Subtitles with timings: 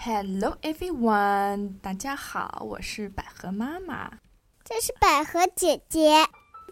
[0.00, 4.08] Hello everyone，大家好，我是百合妈妈，
[4.64, 6.24] 这是百合姐姐。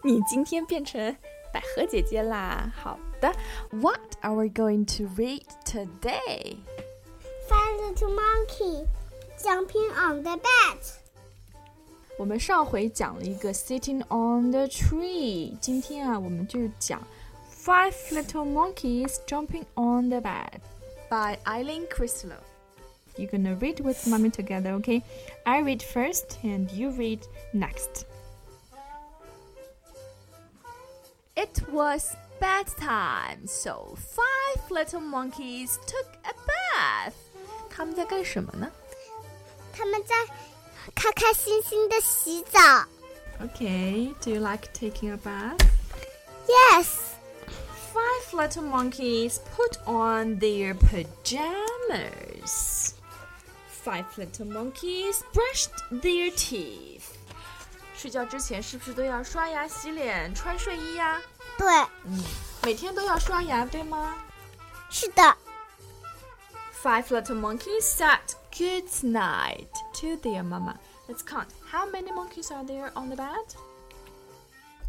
[0.05, 1.13] 你今天变成
[1.53, 3.29] 百合姐姐啦，好的。
[3.71, 6.55] What are we going to read today?
[7.49, 8.87] Five little monkey
[9.37, 10.93] jumping on the bat.
[12.17, 17.05] 我们上回讲了一个 sitting on the tree，今天啊，我们就讲
[17.51, 20.61] Five little monkeys jumping on the bed
[21.09, 22.39] by Eileen Christelow。
[23.16, 25.02] You're gonna read with mommy together, okay?
[25.44, 28.06] I read first and you read next.
[31.36, 37.14] It was bedtime, so five little monkeys took a bath.
[37.68, 38.70] 他们在干什么呢？
[39.72, 40.14] 他们在
[40.94, 42.58] 开开心心的洗澡。
[43.40, 45.58] Okay, do you like taking a bath?
[46.48, 47.14] Yes.
[47.92, 52.42] Five little monkeys put on their pajamas.
[53.86, 57.16] Five little monkeys brushed their teeth.
[57.96, 61.20] 睡觉之前是不是都要刷牙、洗脸、穿睡衣呀、
[61.56, 61.66] 对，
[62.04, 62.22] 嗯，
[62.62, 64.16] 每天都要刷牙，对吗
[64.90, 65.36] 是的。
[66.82, 70.78] ？Five little monkeys said good night to their mama.
[71.08, 71.48] Let's count.
[71.70, 73.54] How many monkeys are there on the bed?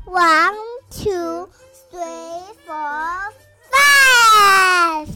[0.05, 0.55] One,
[0.89, 1.49] two,
[1.91, 3.31] three, four,
[3.71, 5.07] five.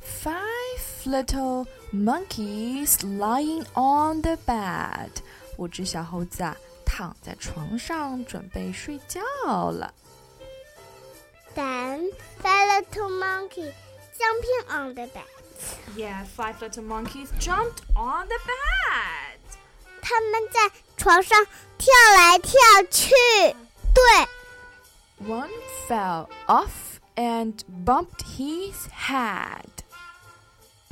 [0.00, 0.59] Five
[1.04, 5.10] little monkeys lying on the bed.
[5.56, 9.20] 五只小猴子啊，躺在床上准备睡觉
[9.70, 9.94] 了。
[11.54, 12.10] Then
[12.42, 13.72] five little monkey
[14.18, 15.24] jumping on the bed.
[15.96, 19.38] Yeah, five little monkeys jumped on the bed.
[20.02, 21.46] 他们在床上
[21.78, 22.52] 跳来跳
[22.90, 23.14] 去。
[23.94, 24.28] 对，
[25.26, 25.50] One
[25.88, 29.64] fell off and bumped his head.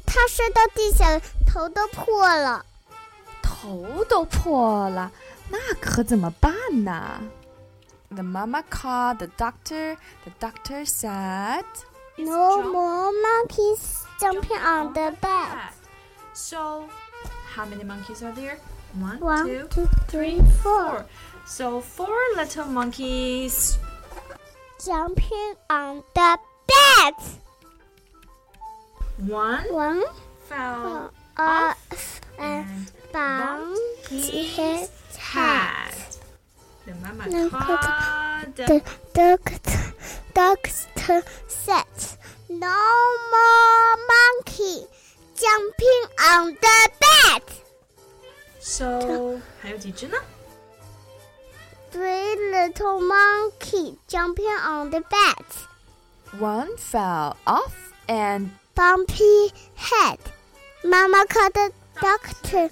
[0.08, 2.64] 他摔到地下，头都破了。
[3.42, 5.10] 头都破了，
[5.50, 6.52] 那可怎么办
[6.84, 7.20] 呢？
[8.10, 9.96] The mama called the doctor.
[10.24, 11.64] The doctor said.
[12.16, 15.72] No more monkeys jumping on the bed.
[16.32, 16.88] So,
[17.54, 18.58] how many monkeys are there?
[19.00, 20.90] One, One, two, two, three, four.
[20.90, 21.06] four.
[21.44, 23.78] So, four little monkeys.
[24.84, 26.38] Jumping on the
[26.68, 27.14] bed.
[29.18, 30.02] One One
[30.48, 34.88] fell off and and bumped his his head.
[35.18, 35.94] head.
[36.86, 38.82] The mama No, called the The
[39.14, 39.94] doctor,
[40.34, 42.18] doctor said,
[42.48, 42.82] "No
[43.34, 44.86] more monkey
[45.34, 47.42] jumping on the bed."
[48.60, 50.16] So 还有几只呢？
[51.92, 55.46] Three little monkey jumping on the bed.
[56.40, 57.72] One fell off
[58.08, 60.19] and Bumpy head.
[60.85, 61.69] Mama called the
[61.99, 62.69] doctor.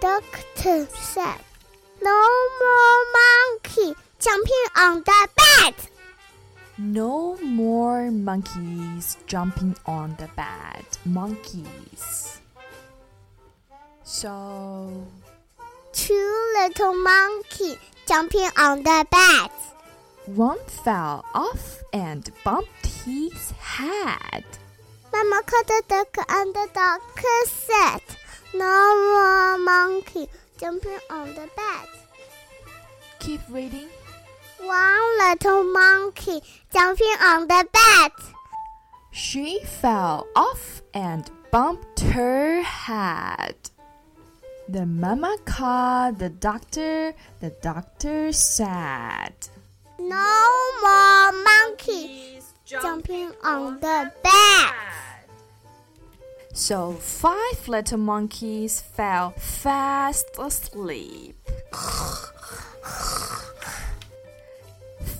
[0.00, 1.40] Doctor said,
[2.00, 2.20] "No
[2.60, 5.74] more monkey jumping on the bed."
[6.78, 10.86] no more monkeys jumping on the bed.
[11.04, 12.40] Monkeys.
[14.02, 15.04] So
[15.92, 17.76] Two little monkeys
[18.08, 19.50] jumping on the bed.
[20.24, 24.46] one fell off and bumped his head.
[25.12, 28.00] Mama called the doctor and the doctor said,
[28.54, 28.78] No
[29.14, 30.28] more monkey
[30.58, 31.88] jumping on the bed.
[33.18, 33.88] Keep reading.
[34.58, 36.40] One little monkey
[36.72, 38.12] jumping on the bed.
[39.10, 43.56] She fell off and bumped her head.
[44.68, 47.14] The mama called the doctor.
[47.40, 49.34] The doctor said,
[49.98, 50.46] No
[50.82, 54.79] more monkey jumping on the bed.
[56.59, 61.35] So five little monkeys fell fast asleep.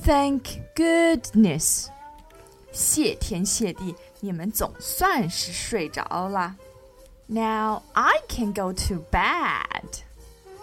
[0.03, 1.87] Thank goodness.
[2.71, 6.55] 谢天谢地，你们总算是睡着了。
[7.27, 10.03] Now I can go to bed.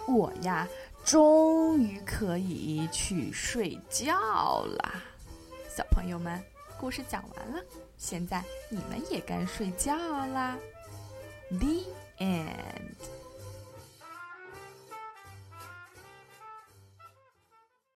[0.07, 0.67] 我呀，
[1.03, 5.03] 终于可以去睡觉啦。
[5.75, 6.41] 小朋友们，
[6.80, 7.62] 故事讲完了，
[7.96, 10.56] 现在你们也该睡觉啦。
[11.50, 11.82] The
[12.18, 13.17] end.